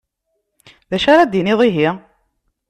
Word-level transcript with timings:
D 0.89 0.91
acu 0.95 1.07
ara 1.11 1.23
d-tiniḍ 1.27 1.59
ihi? 1.67 1.89